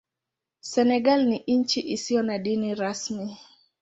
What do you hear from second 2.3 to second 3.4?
dini rasmi.